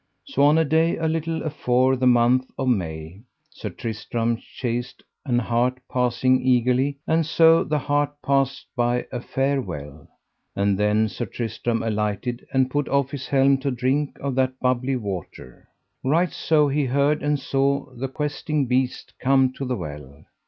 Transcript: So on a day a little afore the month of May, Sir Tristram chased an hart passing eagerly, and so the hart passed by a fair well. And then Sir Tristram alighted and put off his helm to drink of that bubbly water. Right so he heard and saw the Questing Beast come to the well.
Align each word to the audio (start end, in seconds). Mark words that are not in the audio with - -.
So 0.25 0.41
on 0.41 0.57
a 0.57 0.65
day 0.65 0.97
a 0.97 1.07
little 1.07 1.43
afore 1.43 1.95
the 1.95 2.07
month 2.07 2.49
of 2.57 2.67
May, 2.67 3.21
Sir 3.51 3.69
Tristram 3.69 4.37
chased 4.37 5.03
an 5.27 5.37
hart 5.37 5.79
passing 5.87 6.41
eagerly, 6.41 6.97
and 7.05 7.23
so 7.23 7.63
the 7.63 7.77
hart 7.77 8.11
passed 8.23 8.65
by 8.75 9.05
a 9.11 9.21
fair 9.21 9.61
well. 9.61 10.07
And 10.55 10.75
then 10.75 11.07
Sir 11.07 11.27
Tristram 11.27 11.83
alighted 11.83 12.47
and 12.51 12.71
put 12.71 12.89
off 12.89 13.11
his 13.11 13.27
helm 13.27 13.59
to 13.59 13.69
drink 13.69 14.17
of 14.19 14.33
that 14.33 14.59
bubbly 14.59 14.95
water. 14.95 15.67
Right 16.03 16.31
so 16.31 16.67
he 16.67 16.85
heard 16.85 17.21
and 17.21 17.37
saw 17.39 17.85
the 17.93 18.07
Questing 18.07 18.65
Beast 18.65 19.13
come 19.19 19.53
to 19.53 19.65
the 19.65 19.75
well. 19.75 20.25